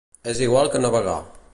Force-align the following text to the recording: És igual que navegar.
És 0.31 0.39
igual 0.45 0.71
que 0.77 0.83
navegar. 0.87 1.19